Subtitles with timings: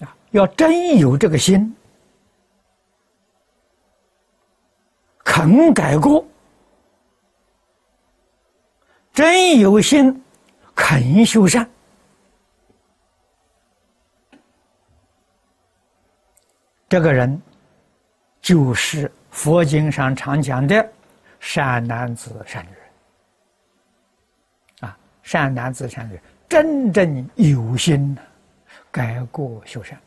[0.00, 1.74] 啊，要真有这个心，
[5.24, 6.24] 肯改过，
[9.12, 10.22] 真有心，
[10.74, 11.68] 肯修善，
[16.88, 17.40] 这个人
[18.40, 20.92] 就是佛经上常讲的
[21.40, 22.78] 善男子、善女人。
[24.80, 28.16] 啊，善男子、善女人，真正有心
[28.94, 30.00] 改过修善。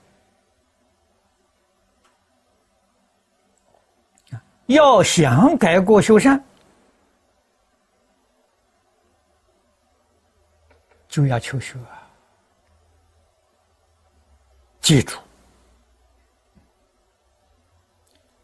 [4.67, 6.41] 要想改过修善，
[11.09, 12.07] 就要求学啊。
[14.79, 15.17] 记住，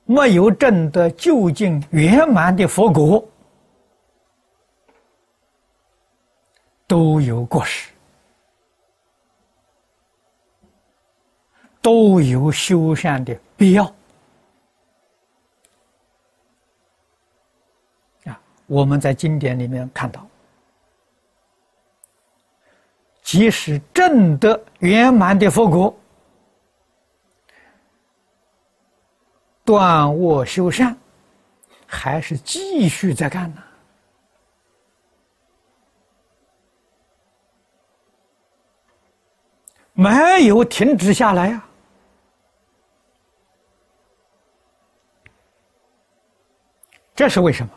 [0.03, 3.25] 没有证得究竟圆满的佛果，
[6.85, 7.92] 都有过失，
[11.83, 13.83] 都有修善的必要。
[18.23, 20.25] 啊，我们在经典里面看到，
[23.21, 25.95] 即使证得圆满的佛果。
[29.65, 30.97] 断恶修善，
[31.85, 33.63] 还是继续在干呢？
[39.95, 41.63] 没有停止下来呀！
[47.23, 47.71] 这是为什么？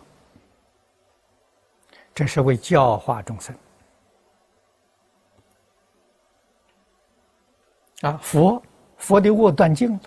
[2.13, 3.55] 这是为教化众生
[8.01, 8.19] 啊！
[8.21, 8.61] 佛
[8.97, 10.01] 佛的恶断尽了，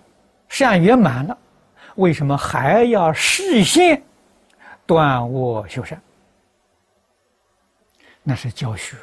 [0.49, 1.37] 善圆满了。
[1.95, 4.03] 为什么还要示现
[4.85, 6.01] 断恶修善？
[8.21, 8.97] 那是教学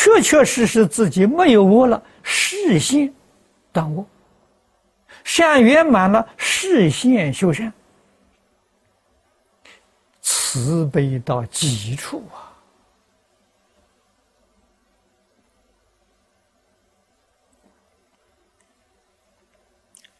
[0.00, 3.12] 确确实实自己没有恶了，视线
[3.72, 4.06] 断恶，
[5.24, 7.72] 善圆满了，视线修善，
[10.20, 12.46] 慈悲到极处啊！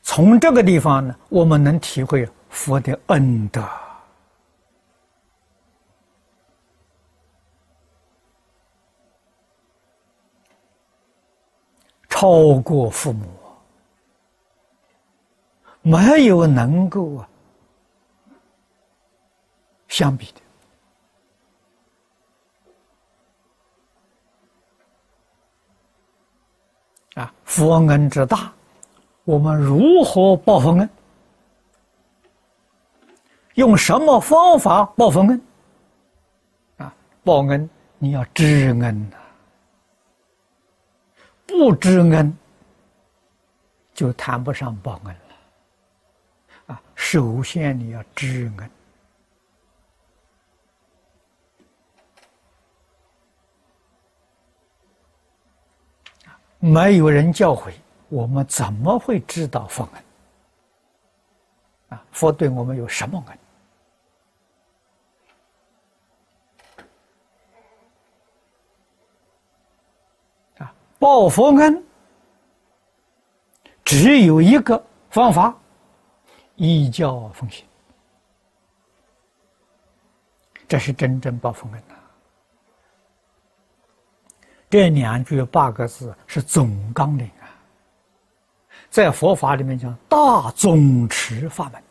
[0.03, 3.63] 从这个地方呢，我们能体会佛的恩德，
[12.19, 13.25] 超过父母，
[15.83, 17.29] 没有能够啊
[19.87, 20.27] 相比
[27.15, 28.53] 的啊，佛恩之大。
[29.23, 30.91] 我们如何报佛恩？
[33.55, 35.41] 用什么方法报佛恩？
[36.79, 36.93] 啊，
[37.23, 39.17] 报恩你要知恩呐，
[41.49, 42.39] 不知恩
[43.95, 46.75] 就谈不上报恩了。
[46.75, 48.71] 啊，首先你要知恩，
[56.59, 57.73] 没有人教诲。
[58.11, 60.03] 我们怎么会知道佛恩？
[61.89, 63.39] 啊，佛对我们有什么恩？
[70.99, 71.85] 报佛恩
[73.85, 75.57] 只有一个方法：
[76.57, 77.65] 依教奉行。
[80.67, 81.95] 这是真正报佛恩呐。
[84.69, 87.49] 这两句八个字是总纲领啊。
[88.91, 91.83] 在佛法里面讲大总持法门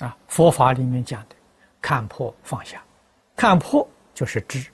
[0.00, 1.36] 啊，佛法里面讲的
[1.80, 2.82] 看破放下，
[3.36, 4.66] 看破就是知，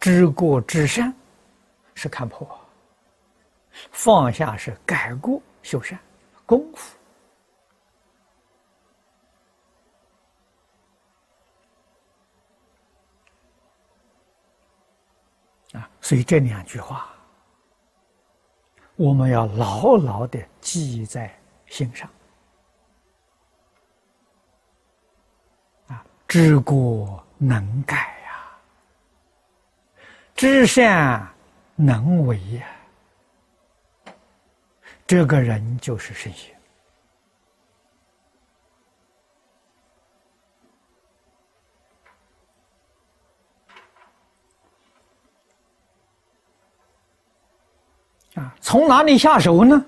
[0.00, 1.14] 知过知善
[1.94, 2.48] 是看破，
[3.90, 5.98] 放下是改过修善
[6.46, 6.96] 功夫。
[15.72, 17.14] 啊，所以这两句话，
[18.94, 21.30] 我们要牢牢的记在
[21.66, 22.08] 心上。
[26.28, 28.50] 知过能改呀，
[30.34, 31.26] 知善
[31.76, 32.66] 能为呀，
[35.06, 36.54] 这个人就是圣贤。
[48.34, 49.82] 啊，从哪里下手呢？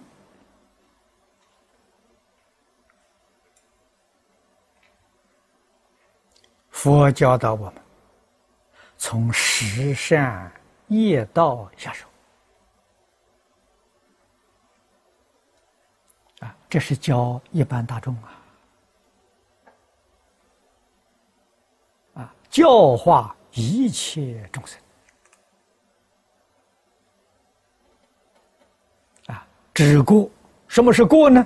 [6.79, 7.83] 佛教导我们，
[8.97, 10.49] 从十善
[10.87, 12.07] 业道下手。
[16.39, 18.31] 啊，这是教一般大众啊，
[22.15, 24.81] 啊，教化一切众生。
[29.27, 29.45] 啊，
[29.75, 30.31] 止过，
[30.69, 31.45] 什么是过呢？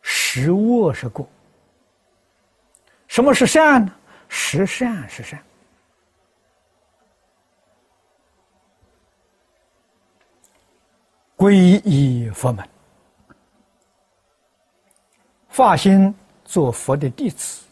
[0.00, 1.28] 食恶是过。
[3.06, 3.94] 什么是善呢？
[4.28, 5.42] 十善是善，
[11.36, 11.52] 皈
[11.84, 12.68] 依佛门，
[15.48, 16.14] 发心
[16.44, 17.64] 做佛的弟子，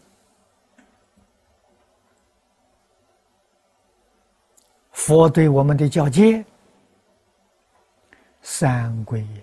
[4.93, 6.44] 佛对我们的教诫，
[8.43, 9.41] 三皈依。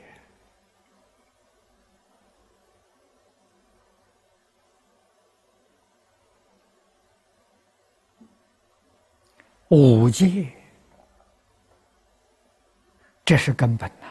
[9.73, 10.45] 五戒，
[13.25, 14.05] 这是根本呐。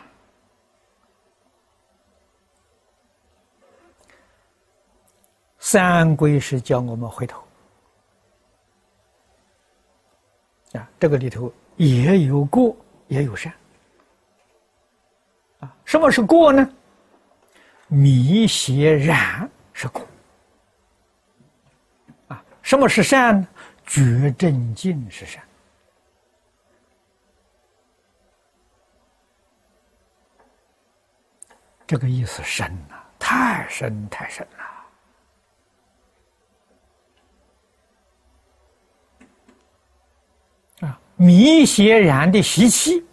[5.60, 7.40] 三规是教我们回头
[10.72, 12.76] 啊，这个里头也有过，
[13.06, 13.54] 也有善
[15.60, 15.72] 啊。
[15.84, 16.68] 什么是过呢？
[17.86, 20.04] 迷邪染是过
[22.26, 22.44] 啊。
[22.62, 23.48] 什么是善呢？
[23.86, 25.40] 觉正净是善。
[31.92, 34.48] 这个意思深了，太深太深
[40.80, 40.88] 了。
[40.88, 43.04] 啊，迷邪然的习气，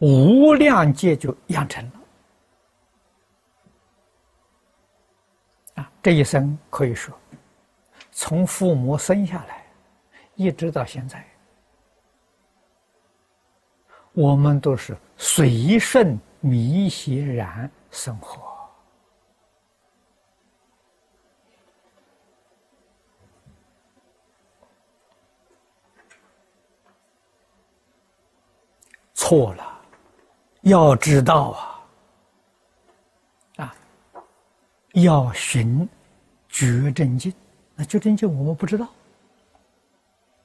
[0.00, 1.92] 无量界就养成了。
[5.76, 7.18] 啊，这一生可以说，
[8.12, 9.64] 从父母生下来，
[10.34, 11.26] 一直到现在。
[14.12, 18.40] 我们都是随顺迷邪然生活，
[29.14, 29.80] 错了，
[30.60, 31.50] 要知道
[33.56, 33.74] 啊，啊，
[34.92, 35.88] 要寻
[36.48, 37.32] 觉真经，
[37.74, 38.86] 那觉真经我们不知道，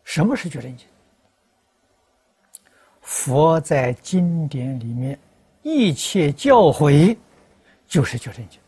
[0.04, 0.88] 什么是觉真经？
[3.02, 5.20] 佛在经典里面
[5.62, 7.18] 一切教诲，
[7.88, 8.60] 就是觉真经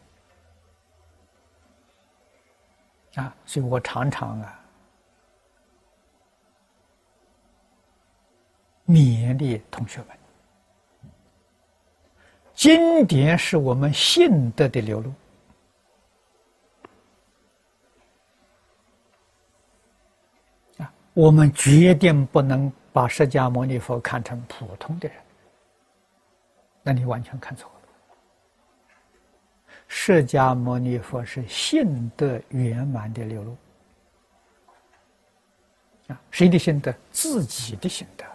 [3.15, 3.35] 啊！
[3.45, 4.59] 所以我常常啊
[8.87, 10.07] 勉励同学们：
[12.53, 15.13] 经典是我们信德的流露
[20.83, 20.93] 啊！
[21.13, 22.71] 我们决定不能。
[22.93, 25.17] 把释迦牟尼佛看成普通的人，
[26.83, 27.73] 那你完全看错了。
[29.87, 33.55] 释迦牟尼佛是性德圆满的流露
[36.07, 36.93] 啊，谁的心德？
[37.11, 38.25] 自己的心德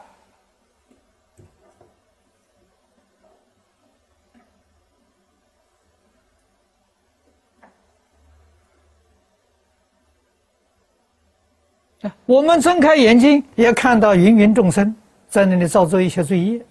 [12.25, 14.95] 我们睁开眼睛，也看到芸芸众生
[15.29, 16.65] 在那里造作一些罪业。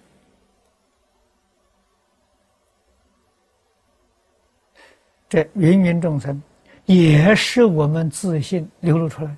[5.28, 6.42] 这芸芸众生，
[6.86, 9.36] 也是我们自信流露出来的，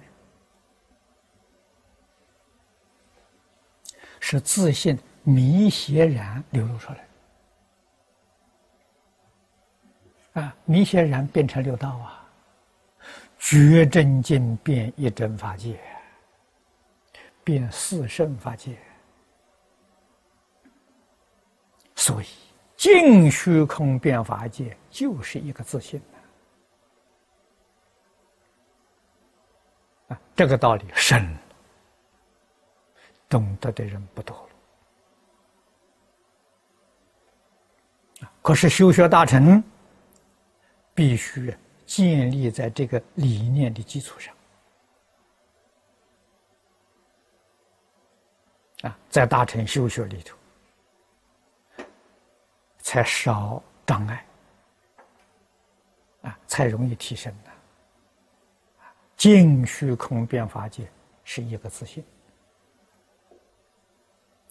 [4.20, 7.06] 是自信迷邪然流露出来。
[10.42, 12.16] 啊，迷邪然变成六道啊。
[13.42, 15.80] 觉真经变一真法界，
[17.42, 18.76] 变四圣法界，
[21.96, 22.26] 所以
[22.80, 26.00] 净虚空变法界就是一个自信
[30.08, 31.36] 啊，这个道理深，
[33.28, 34.34] 懂得的人不多
[38.22, 38.28] 了。
[38.40, 39.62] 可是修学大成，
[40.94, 41.54] 必须。
[41.84, 44.32] 建立在这个理念的基础上，
[48.82, 50.36] 啊，在大乘修学里头，
[52.90, 54.26] 才少障碍，
[56.22, 57.50] 啊，才容易提升的。
[59.16, 60.90] 净虚空变法界
[61.22, 62.04] 是一个自信，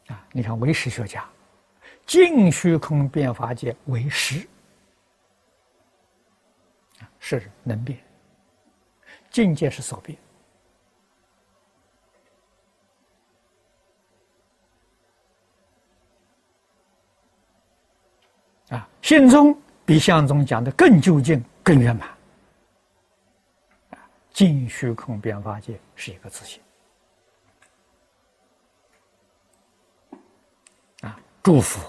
[0.07, 1.27] 啊，你看唯识学家，
[2.05, 4.47] 尽虚空变法界为实，
[7.19, 7.99] 是能变，
[9.29, 10.17] 境界是所变。
[18.69, 22.07] 啊，信中比相中讲的更究竟、更圆满。
[23.91, 23.97] 啊，
[24.31, 26.61] 尽虚空变法界是一个自信。
[31.01, 31.79] 啊，祝福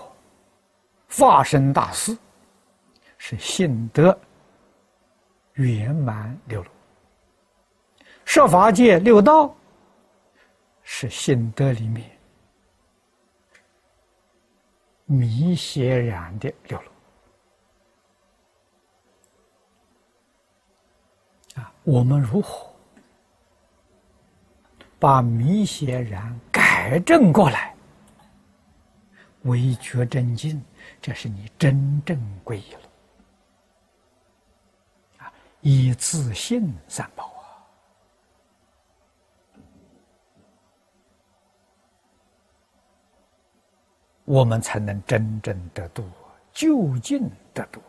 [1.08, 2.16] 发生大事
[3.18, 4.18] 是信德
[5.54, 6.70] 圆满流露，
[8.24, 9.54] 设法界六道
[10.82, 12.10] 是信德里面。
[15.10, 16.80] 迷邪然的流
[21.54, 21.72] 露啊！
[21.82, 22.72] 我们如何
[25.00, 27.74] 把迷邪然改正过来？
[29.42, 30.62] 唯觉真经，
[31.02, 32.80] 这是你真正皈依了
[35.18, 35.32] 啊！
[35.60, 37.39] 以自信三宝。
[44.30, 46.04] 我们才能真正得度，
[46.52, 47.80] 就近得度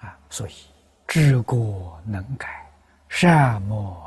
[0.00, 0.08] 啊！
[0.08, 0.52] 啊，所以
[1.06, 2.66] 知过能改，
[3.10, 4.05] 善莫